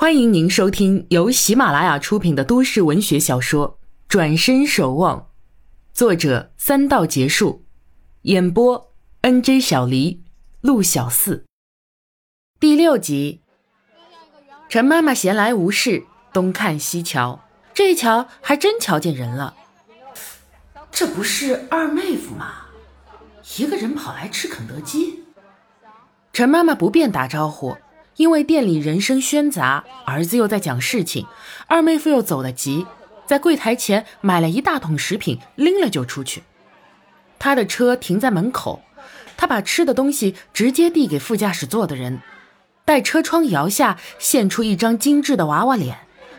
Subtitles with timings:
[0.00, 3.70] 欢迎您收听由喜马拉雅出品的都市文学小说
[4.06, 5.18] 《转身守望》，
[5.92, 7.64] 作者三道结束，
[8.22, 10.22] 演播 N J 小黎、
[10.60, 11.44] 陆小四。
[12.60, 13.42] 第六集，
[14.68, 17.44] 陈妈妈闲来无事，东看西瞧，
[17.74, 19.56] 这一瞧还真瞧见人了。
[20.92, 22.66] 这不是二妹夫吗？
[23.58, 25.24] 一个人跑来吃肯德基。
[26.32, 27.76] 陈妈妈不便打招呼。
[28.18, 31.24] 因为店里人声喧杂，儿子又在讲事情，
[31.68, 32.84] 二妹夫又走得急，
[33.24, 36.42] 在柜台前买了一大桶食品，拎了就出去。
[37.38, 38.82] 他的车停在门口，
[39.36, 42.20] 他把吃的东西直接递给副驾驶座的人，
[42.84, 45.98] 待车窗摇下，现出一张精致的娃娃脸。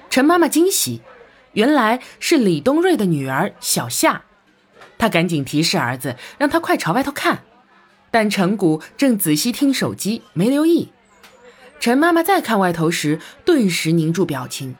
[0.10, 1.02] 陈妈妈惊喜，
[1.54, 4.24] 原来是李东瑞的女儿小夏。
[4.98, 7.44] 她赶紧提示儿子，让他快朝外头看，
[8.12, 10.90] 但陈谷正仔细听手机，没留意。
[11.80, 14.76] 陈妈妈再看外头时，顿时凝住表情。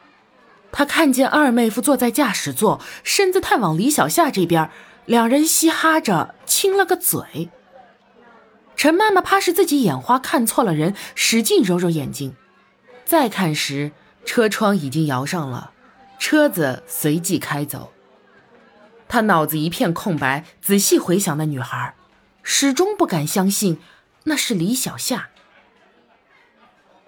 [0.72, 4.70] 她看见二妹夫坐在驾驶座，身子探往李小夏这边，
[5.06, 7.50] 两人嘻哈着亲了个嘴。
[8.76, 12.36] 陈妈妈怕是自己眼花看错了人，使劲揉揉眼睛。
[13.06, 13.92] 再看时，
[14.26, 15.72] 车窗已经摇上了，
[16.20, 17.92] 车子随即开走。
[19.08, 21.96] 她脑子一片空白，仔细回想那女孩，
[22.44, 23.80] 始终不敢相信
[24.26, 25.30] 那是李小夏。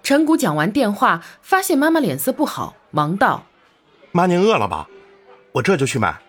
[0.03, 3.45] 陈谷讲完电话，发现妈妈脸色不好，忙道
[4.11, 4.87] ：“妈，您饿了吧？
[5.53, 6.19] 我这就去买。”“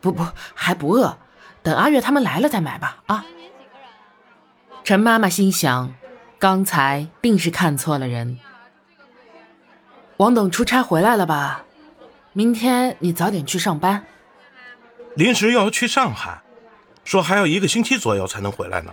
[0.00, 1.16] 不不，还不饿，
[1.62, 3.24] 等阿月他们来了再买吧。”啊。
[4.84, 5.94] 陈妈妈心想，
[6.38, 8.38] 刚才定是看错了人。
[10.18, 11.64] 王董出差回来了吧？
[12.34, 14.04] 明天你早点去上班。
[15.14, 16.42] 临时又要去上海，
[17.04, 18.92] 说还要一个星期左右才能回来呢。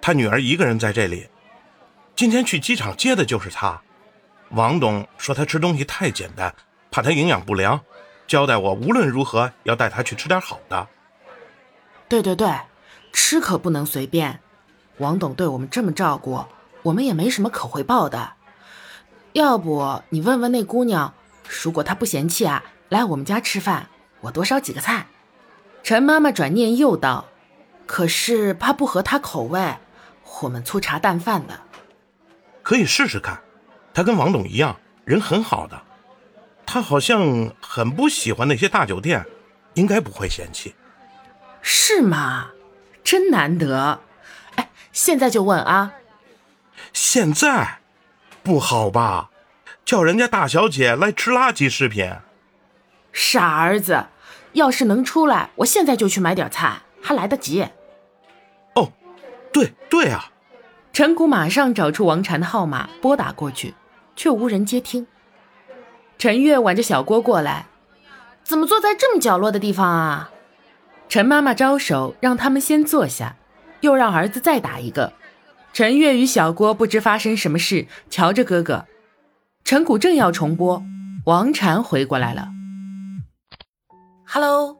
[0.00, 1.26] 他女儿一个人在这里。
[2.16, 3.78] 今天去机场接的就是他，
[4.48, 6.54] 王董说他吃东西太简单，
[6.90, 7.78] 怕他营养不良，
[8.26, 10.88] 交代我无论如何要带他去吃点好的。
[12.08, 12.50] 对对对，
[13.12, 14.40] 吃可不能随便。
[14.96, 16.42] 王董对我们这么照顾，
[16.84, 18.32] 我们也没什么可回报的。
[19.34, 21.12] 要不你问问那姑娘，
[21.62, 23.90] 如果她不嫌弃啊，来我们家吃饭，
[24.22, 25.08] 我多烧几个菜。
[25.82, 27.26] 陈妈妈转念又道
[27.84, 29.76] ：“可是怕不合她口味，
[30.40, 31.60] 我们粗茶淡饭的。”
[32.66, 33.40] 可以试试看，
[33.94, 35.80] 他跟王董一样，人很好的。
[36.66, 39.24] 他好像很不喜欢那些大酒店，
[39.74, 40.74] 应该不会嫌弃。
[41.62, 42.50] 是吗？
[43.04, 44.00] 真难得。
[44.56, 45.92] 哎，现在就问啊。
[46.92, 47.78] 现在？
[48.42, 49.30] 不好吧？
[49.84, 52.16] 叫人家大小姐来吃垃圾食品？
[53.12, 54.06] 傻儿子，
[54.54, 57.68] 要是能出来，我现在就去买点菜，还来得及。
[58.74, 58.90] 哦，
[59.52, 60.32] 对对啊。
[60.96, 63.74] 陈谷马上找出王禅的号码，拨打过去，
[64.16, 65.06] 却无人接听。
[66.16, 67.66] 陈月挽着小郭过来，
[68.42, 70.30] 怎么坐在这么角落的地方啊？
[71.06, 73.36] 陈妈妈招手让他们先坐下，
[73.82, 75.12] 又让儿子再打一个。
[75.74, 78.86] 陈月与小郭不知发生什么事，瞧着哥哥。
[79.64, 80.82] 陈谷正要重拨，
[81.26, 82.48] 王禅回过来了。
[84.26, 84.78] Hello，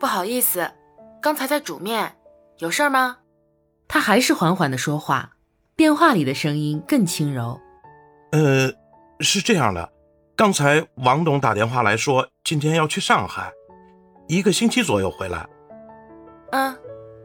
[0.00, 0.70] 不好意思，
[1.20, 2.16] 刚才在煮面，
[2.56, 3.18] 有事吗？
[3.86, 5.32] 他还是缓缓的说话。
[5.78, 7.60] 电话里的声音更轻柔。
[8.32, 8.68] 呃，
[9.20, 9.88] 是这样的，
[10.34, 13.52] 刚才王董打电话来说，今天要去上海，
[14.26, 15.48] 一个星期左右回来。
[16.50, 16.76] 嗯，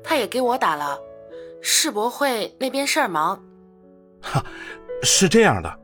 [0.04, 1.00] 他也给我打了，
[1.64, 3.44] 世博会那边事儿忙。
[4.22, 4.46] 哈，
[5.02, 5.80] 是这样的，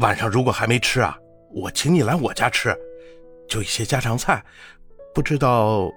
[0.00, 1.16] 晚上如果还没吃啊，
[1.54, 2.76] 我请你来我家吃，
[3.48, 4.44] 就一些家常菜，
[5.14, 5.88] 不知道。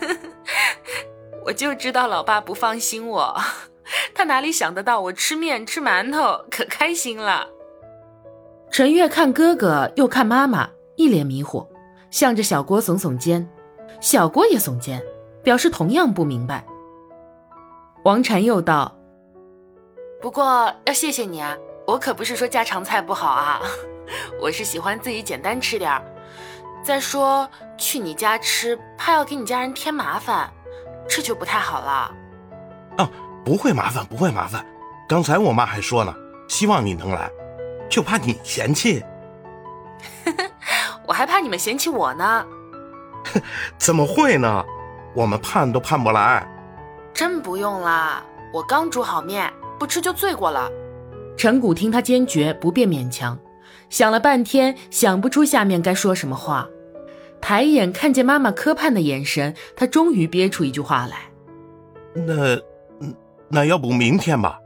[1.46, 3.40] 我就知道老爸不放心我。
[4.16, 7.46] 他哪里想得到我吃面吃馒头可开心了？
[8.70, 11.68] 陈月看哥哥又看妈妈，一脸迷糊，
[12.10, 13.46] 向着小郭耸耸肩，
[14.00, 15.02] 小郭也耸肩，
[15.42, 16.64] 表示同样不明白。
[18.04, 18.96] 王禅又道
[20.18, 21.54] ：“不过要谢谢你啊，
[21.86, 23.60] 我可不是说家常菜不好啊，
[24.40, 26.02] 我是喜欢自己简单吃点儿。
[26.82, 27.46] 再说
[27.76, 30.50] 去你家吃，怕要给你家人添麻烦，
[31.06, 32.10] 这就不太好了。”
[33.46, 33.50] 哦。
[33.50, 34.66] 不会麻烦，不会麻烦。
[35.08, 36.12] 刚才我妈还说呢，
[36.48, 37.30] 希望你能来，
[37.88, 39.02] 就怕你嫌弃。
[41.06, 42.44] 我还怕你们嫌弃我呢。
[43.78, 44.64] 怎么会呢？
[45.14, 46.46] 我们盼都盼不来。
[47.14, 48.22] 真不用啦，
[48.52, 50.68] 我刚煮好面，不吃就罪过了。
[51.36, 53.38] 陈谷听他坚决，不便勉强，
[53.88, 56.66] 想了半天，想不出下面该说什么话。
[57.40, 61.16] 抬眼看见妈妈磕盼的眼神，他终于憋出一句话来
[62.26, 62.60] ：“那……”
[63.48, 64.58] 那要不明天吧，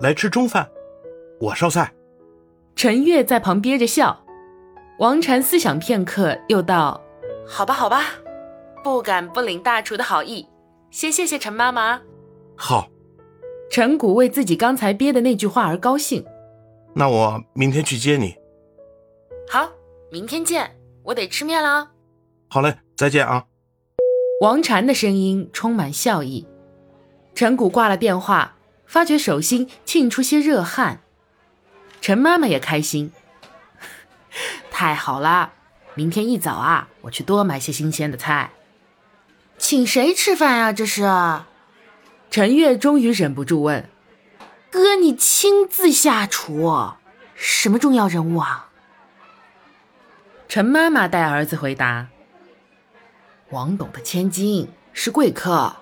[0.00, 0.68] 来吃中饭，
[1.40, 1.92] 我烧菜。
[2.76, 4.18] 陈月在旁憋着笑。
[4.98, 7.00] 王禅思想片刻，又道
[7.46, 8.02] ：“好吧，好吧，
[8.84, 10.46] 不敢不领大厨的好意，
[10.90, 12.00] 先谢谢陈妈妈。”
[12.56, 12.88] 好。
[13.70, 16.22] 陈谷为自己刚才憋的那句话而高兴。
[16.94, 18.36] 那我明天去接你。
[19.48, 19.66] 好，
[20.10, 20.70] 明天见。
[21.02, 21.88] 我得吃面了。
[22.48, 23.46] 好嘞，再见啊。
[24.42, 26.46] 王禅的声音充满笑意。
[27.34, 28.54] 陈谷挂了电话，
[28.86, 31.00] 发觉手心沁出些热汗。
[32.00, 33.12] 陈妈妈也开心。
[34.70, 35.52] 太好了，
[35.94, 38.50] 明天一早啊，我去多买些新鲜的菜。
[39.58, 40.72] 请谁吃饭呀？
[40.72, 41.02] 这是？
[42.30, 43.88] 陈月终于忍不住问
[44.70, 46.94] ：“哥，你亲自下厨？
[47.34, 48.70] 什么重要人物啊？”
[50.48, 52.08] 陈妈妈带儿子回答
[53.50, 55.76] ：“王董的千金是贵客，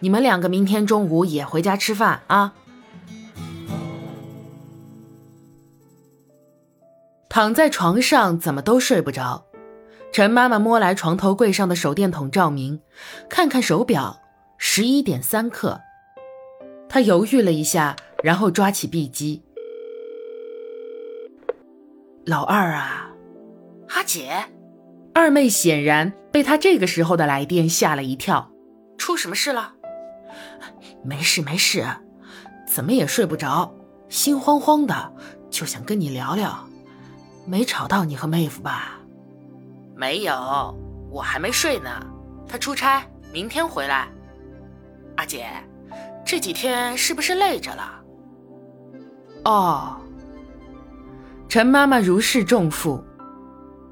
[0.00, 2.54] 你们两个明天中午也回家吃饭啊。”
[7.28, 9.46] 躺在床上怎么都睡不着，
[10.10, 12.80] 陈妈妈摸来床头柜上的手电筒照明，
[13.28, 14.20] 看看手表，
[14.56, 15.80] 十一点三刻。
[16.88, 17.94] 她犹豫了一下，
[18.24, 19.44] 然后抓起臂机
[22.26, 23.10] ：“老二啊，
[23.90, 24.46] 阿姐。”
[25.14, 28.50] 二妹显然被他这个时候的来电吓了一跳，
[28.96, 29.74] 出什么事了？
[31.02, 31.86] 没事没事，
[32.66, 33.72] 怎么也睡不着，
[34.08, 35.12] 心慌慌的，
[35.50, 36.66] 就想跟你聊聊。
[37.46, 38.98] 没吵到你和妹夫吧？
[39.96, 40.76] 没有，
[41.10, 41.90] 我还没睡呢。
[42.46, 43.02] 他出差，
[43.32, 44.08] 明天回来。
[45.16, 45.46] 阿姐，
[46.24, 48.00] 这几天是不是累着了？
[49.44, 49.96] 哦。
[51.48, 53.02] 陈妈妈如释重负，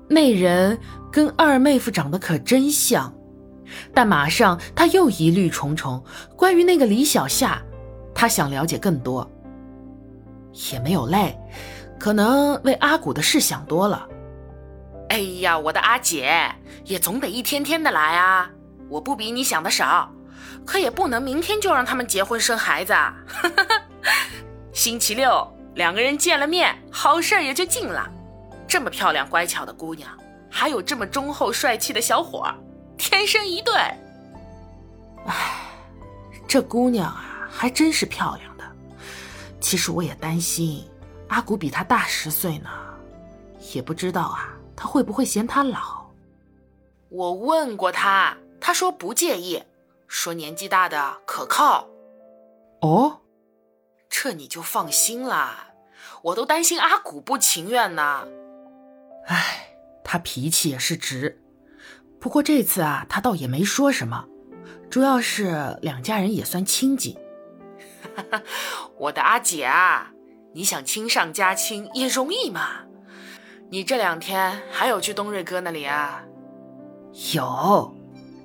[0.09, 0.79] 那人
[1.11, 3.11] 跟二妹夫长得可真像，
[3.95, 6.03] 但马上他又疑虑重重。
[6.37, 7.63] 关于那个李小夏，
[8.15, 9.31] 他想了解更多。
[10.73, 11.39] 也没有累。
[11.99, 14.07] 可能为阿古的事想多了。
[15.09, 16.55] 哎呀，我的阿姐
[16.85, 18.51] 也总得一天天的来啊！
[18.89, 20.13] 我不比你想的少，
[20.65, 22.95] 可也不能明天就让他们结婚生孩子。
[24.73, 28.09] 星期六两个人见了面，好事也就尽了。
[28.69, 30.11] 这么漂亮乖巧的姑娘，
[30.51, 32.47] 还有这么忠厚帅气的小伙，
[32.97, 33.75] 天生一对。
[35.27, 35.63] 哎，
[36.47, 38.65] 这姑娘啊，还真是漂亮的。
[39.61, 40.89] 其实我也担心。
[41.29, 42.71] 阿古比她大十岁呢，
[43.75, 46.07] 也不知道啊，她会不会嫌她老？
[47.09, 49.63] 我问过她，她说不介意，
[50.07, 51.89] 说年纪大的可靠。
[52.81, 53.23] 哦，
[54.09, 55.73] 这你就放心了，
[56.23, 58.29] 我都担心阿古不情愿呢。
[59.27, 61.43] 唉，他脾气也是直，
[62.21, 64.25] 不过这次啊，他倒也没说什么，
[64.91, 67.17] 主要是两家人也算亲近。
[68.99, 70.13] 我的阿姐啊。
[70.55, 72.81] 你想亲上加亲也容易嘛？
[73.69, 76.23] 你这两天还有去东瑞哥那里啊？
[77.35, 77.95] 有，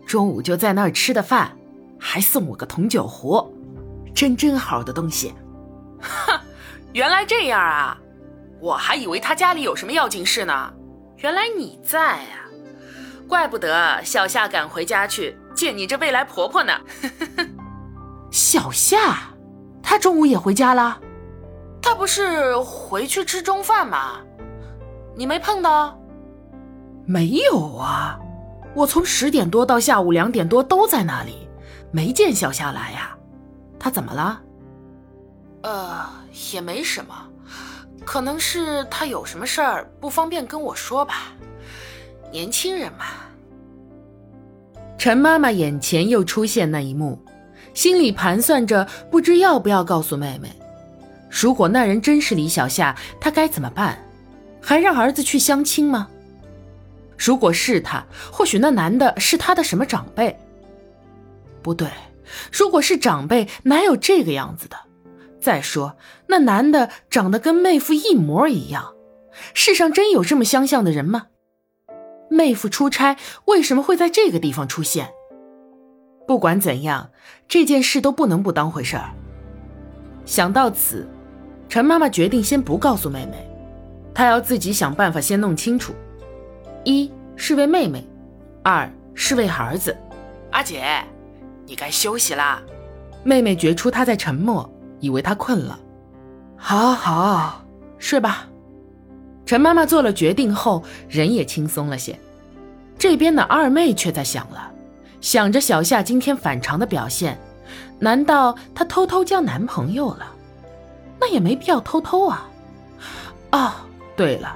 [0.06, 1.58] 中午就在那儿吃的饭，
[1.98, 3.56] 还送我个铜酒壶，
[4.14, 5.34] 真真好的东西。
[6.02, 6.42] 哈，
[6.92, 7.98] 原来这样啊！
[8.60, 10.74] 我还以为他家里有什么要紧事呢。
[11.20, 12.44] 原来你在啊，
[13.32, 16.74] 怪不得小夏赶回家去见你这未来婆婆呢。
[18.30, 19.30] 小夏，
[19.82, 21.00] 她中午也回家了。
[21.82, 24.20] 她不是回去吃中饭吗？
[25.16, 25.98] 你没碰到？
[27.06, 28.20] 没有啊，
[28.76, 31.48] 我从十点多到下午两点多都在那里，
[31.90, 33.18] 没见小夏来呀。
[33.80, 34.42] 她怎么了？
[35.64, 36.06] 呃，
[36.52, 37.16] 也没什么，
[38.06, 41.32] 可能是她有什么事儿不方便跟我说吧。
[42.32, 43.06] 年轻人嘛。
[44.98, 47.20] 陈妈妈眼前又出现那一幕，
[47.74, 50.50] 心里盘算着，不知要不要告诉妹妹。
[51.30, 53.98] 如果那人真是李小夏，她该怎么办？
[54.62, 56.08] 还让儿子去相亲吗？
[57.18, 60.36] 如果是他，或许那男的是他的什么长辈？
[61.62, 61.88] 不对，
[62.52, 64.78] 如果是长辈，哪有这个样子的？
[65.40, 65.98] 再说
[66.28, 68.94] 那男的长得跟妹夫一模一样，
[69.54, 71.28] 世上真有这么相像的人吗？
[72.32, 75.12] 妹夫出差为什么会在这个地方出现？
[76.26, 77.12] 不管怎样，
[77.48, 79.12] 这件事都不能不当回事儿。
[80.26, 81.08] 想到此。
[81.70, 83.50] 陈妈妈决定先不告诉妹妹，
[84.14, 85.94] 她要自己想办法先弄清楚。
[86.84, 88.06] 一是为妹妹，
[88.62, 89.96] 二是为儿子。
[90.52, 90.84] 阿姐，
[91.66, 92.62] 你该休息啦。
[93.24, 94.70] 妹妹觉出她在沉默，
[95.00, 95.80] 以为她困了。
[96.58, 97.64] 好好
[97.98, 98.51] 睡吧。
[99.46, 102.18] 陈妈妈做了决定后，人也轻松了些。
[102.98, 104.72] 这边的二妹却在想了，
[105.20, 107.38] 想着小夏今天反常的表现，
[108.00, 110.32] 难道她偷偷交男朋友了？
[111.20, 112.50] 那也没必要偷偷啊，
[113.52, 113.72] 哦，
[114.16, 114.56] 对了，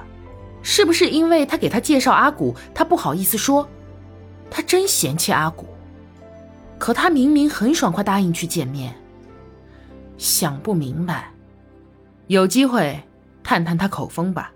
[0.62, 3.68] 是不是因为她给他介绍阿古，他不好意思说？
[4.50, 5.66] 她真嫌弃阿古，
[6.78, 8.94] 可她明明很爽快答应去见面。
[10.18, 11.30] 想不明白，
[12.28, 13.02] 有机会
[13.42, 14.50] 探探他口风吧。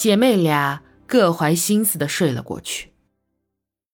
[0.00, 2.89] 姐妹俩各怀心思的睡了过去。